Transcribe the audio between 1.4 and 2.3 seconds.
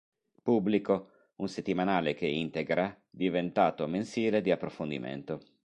settimanale che